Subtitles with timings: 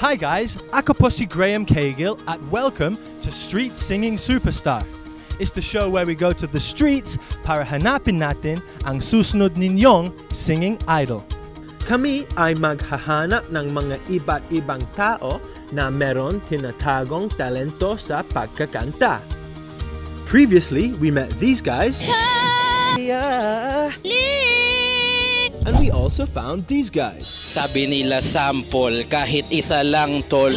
[0.00, 4.80] Hi guys, ako po si Graham Cagill at welcome to Street Singing Superstar.
[5.36, 10.08] It's the show where we go to the streets para hanapin natin ang susunod ninyong
[10.32, 11.20] singing idol.
[11.84, 15.36] Kami ay maghahanap ng mga iba't ibang tao
[15.68, 19.20] na meron tinatagong talento sa pagkakanta.
[20.24, 22.08] Previously, we met these guys.
[22.96, 24.29] And
[25.80, 27.24] we also found these guys.
[27.26, 30.52] Sabi nila sample kahit isa lang tol.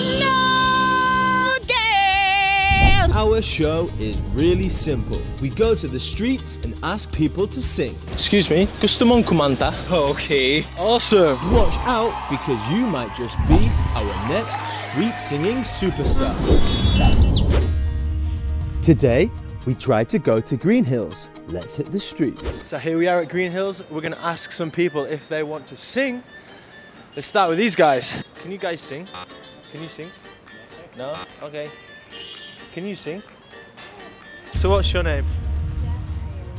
[3.14, 5.22] Our show is really simple.
[5.40, 7.94] We go to the streets and ask people to sing.
[8.12, 9.70] Excuse me, gusto mong kumanta?
[9.88, 10.66] Okay.
[10.82, 11.38] Awesome!
[11.54, 16.34] Watch out because you might just be our next street singing superstar.
[18.82, 19.30] Today,
[19.66, 21.28] we tried to go to Greenhills.
[21.48, 22.68] Let's hit the streets.
[22.68, 23.88] So here we are at Greenhills.
[23.90, 26.24] We're going to ask some people if they want to sing.
[27.16, 28.24] Let's start with these guys.
[28.36, 29.08] Can you guys sing?
[29.72, 30.12] Can you sing?
[30.98, 31.16] No?
[31.42, 31.72] Okay.
[32.74, 33.22] Can you sing?
[34.54, 35.26] So what's your name?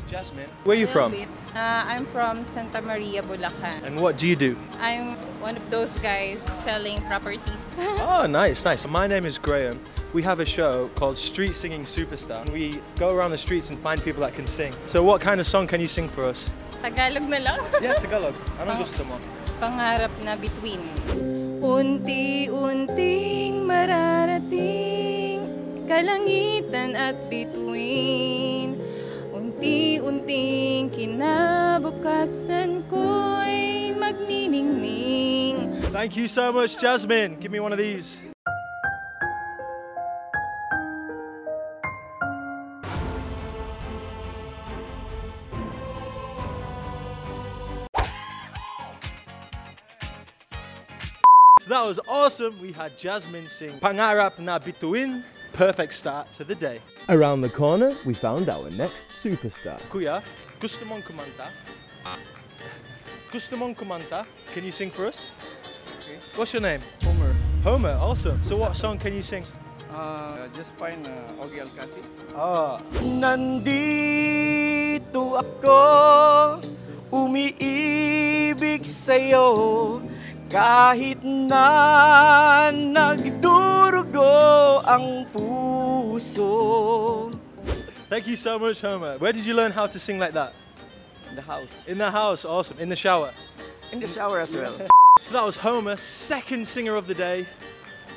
[0.09, 0.49] Jasmine.
[0.65, 1.15] Where are you from?
[1.55, 3.87] Uh, I'm from Santa Maria, Bulacan.
[3.87, 4.59] And what do you do?
[4.83, 7.63] I'm one of those guys selling properties.
[8.03, 8.85] Oh, nice, nice.
[8.89, 9.79] My name is Graham.
[10.13, 12.43] We have a show called Street Singing Superstar.
[12.51, 14.75] We go around the streets and find people that can sing.
[14.85, 16.51] So what kind of song can you sing for us?
[16.83, 17.61] Tagalog na lang.
[17.79, 18.35] Yeah, Tagalog.
[18.59, 19.15] Anong gusto mo?
[19.63, 20.83] Pangarap na Bituin.
[21.63, 25.39] Unti-unting mararating
[25.87, 28.75] kalangitan at bituin.
[29.31, 30.54] Unti-unting
[30.91, 35.73] kinabukasan ko'y magniningning.
[35.95, 37.41] Thank you so much, Jasmine.
[37.41, 38.21] Give me one of these.
[51.65, 52.61] So that was awesome.
[52.61, 55.25] We had Jasmine sing Pangarap na Bituin.
[55.55, 56.81] Perfect start to the day.
[57.09, 59.79] Around the corner, we found our next superstar.
[59.87, 60.19] Kuya,
[60.59, 61.47] gusto mong kumanta?
[63.31, 64.27] Gusto mong kumanta?
[64.51, 65.31] Can you sing for us?
[66.03, 66.19] Okay.
[66.35, 66.83] What's your name?
[67.07, 67.31] Homer.
[67.63, 68.43] Homer, awesome.
[68.43, 69.47] So what song can you sing?
[69.95, 72.03] Uh, just fine, uh, Ogie Alcasid.
[72.35, 72.83] Ah,
[73.15, 73.79] Nandito
[75.39, 76.59] ako,
[77.15, 80.03] umiibig sa'yo
[80.51, 82.75] Kahit na
[84.15, 87.31] nagdurugo ang puso
[88.09, 89.19] thank you so much, Homer.
[89.19, 90.55] Where did you learn how to sing like that?
[91.29, 91.89] In the house.
[91.89, 92.79] In the house, awesome.
[92.79, 93.33] In the shower.
[93.91, 94.87] In the shower as well.
[95.21, 97.47] So that was Homer, second singer of the day.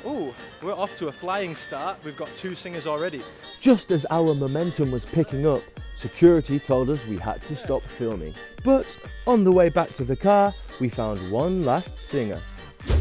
[0.04, 1.96] Ooh, we're off to a flying start.
[2.04, 3.22] We've got two singers already.
[3.60, 5.62] Just as our momentum was picking up,
[5.94, 8.34] security told us we had to stop filming.
[8.64, 8.96] But
[9.28, 12.42] on the way back to the car, we found one last singer.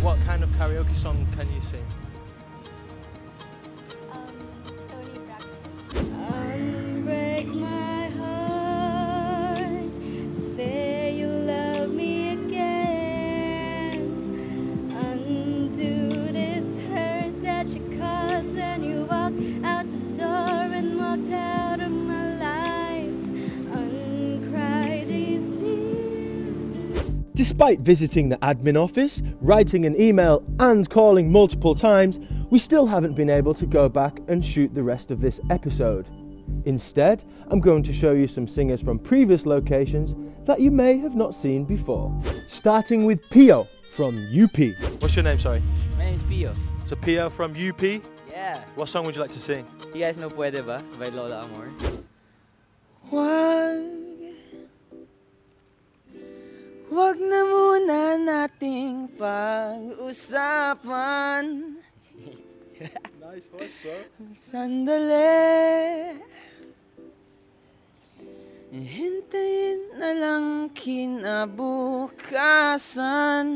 [0.02, 1.85] What kind of karaoke song can you sing?
[27.47, 32.19] Despite visiting the admin office, writing an email, and calling multiple times,
[32.50, 36.09] we still haven't been able to go back and shoot the rest of this episode.
[36.66, 40.13] Instead, I'm going to show you some singers from previous locations
[40.46, 42.13] that you may have not seen before.
[42.47, 44.58] Starting with Pio from UP.
[45.02, 45.64] What's your name, sorry?
[45.97, 46.53] My name is Pio.
[46.84, 47.82] So Pio from UP.
[48.29, 48.61] Yeah.
[48.76, 49.66] What song would you like to sing?
[49.94, 51.70] You guys know Pwede Ba by Lola Amour?
[53.09, 54.07] Wag
[56.87, 61.43] Wag na muna nating pag-usapan.
[63.28, 64.07] Nice voice, bro.
[64.39, 66.16] Sandali.
[68.72, 73.47] Hintayin na lang kinabukasan.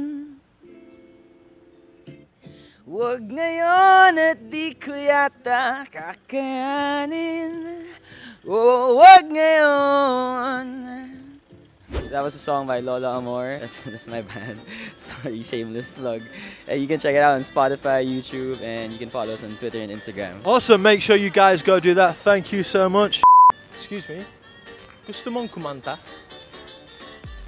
[2.83, 7.87] Huwag ngayon at di ko yata kakayanin.
[8.43, 10.80] Oh, huwag ngayon
[12.11, 13.57] That was a song by Lola Amour.
[13.61, 14.59] That's, that's my band.
[14.97, 16.21] Sorry, shameless plug.
[16.69, 19.55] Uh, you can check it out on Spotify, YouTube, and you can follow us on
[19.55, 20.41] Twitter and Instagram.
[20.43, 20.81] Awesome.
[20.81, 22.17] Make sure you guys go do that.
[22.17, 23.21] Thank you so much.
[23.73, 24.25] Excuse me.
[25.07, 25.97] Gusto mong kumanta?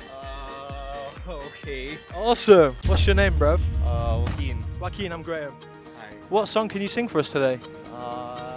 [0.09, 1.97] Uh, okay.
[2.15, 2.73] Awesome.
[2.85, 3.59] What's your name, bro?
[3.83, 4.63] Uh, Joaquin.
[4.79, 5.53] Joaquin, I'm Graham.
[5.99, 6.15] Hi.
[6.29, 7.59] What song can you sing for us today?
[7.93, 8.52] Uh, you've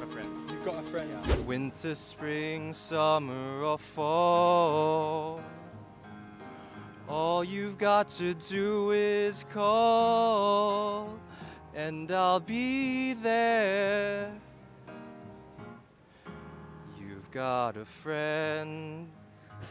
[0.00, 0.50] got a friend.
[0.50, 1.46] You've got a friend.
[1.46, 5.40] Winter, spring, summer, or fall.
[7.08, 11.18] All you've got to do is call,
[11.74, 14.30] and I'll be there.
[16.98, 19.08] You've got a friend.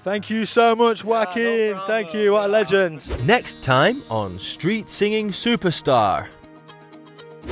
[0.03, 1.79] Thank you so much, no Joaquin.
[1.87, 2.33] Thank you.
[2.33, 3.25] What a legend.
[3.25, 6.27] Next time on Street Singing Superstar.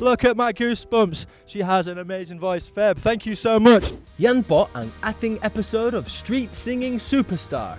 [0.00, 1.26] Look at my goosebumps.
[1.46, 2.68] She has an amazing voice.
[2.68, 3.92] Feb, thank you so much.
[4.18, 7.78] Yan po ang ating episode of Street Singing Superstar.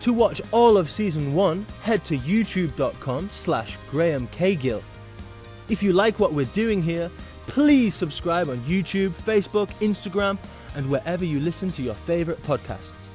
[0.00, 4.82] To watch all of season 1, head to youtube.com slash Graham Cagill.
[5.68, 7.10] If you like what we're doing here,
[7.46, 10.38] please subscribe on YouTube, Facebook, Instagram,
[10.74, 13.05] and wherever you listen to your favorite podcasts.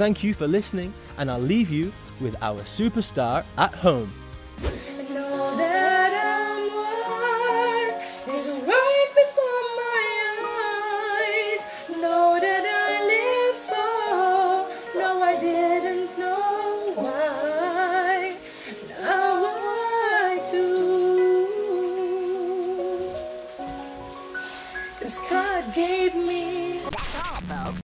[0.00, 1.92] Thank you for listening, and I'll leave you
[2.22, 4.10] with our superstar at home.
[4.64, 5.10] Eyes.
[16.16, 16.29] Know